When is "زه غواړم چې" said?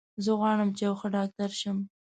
0.23-0.81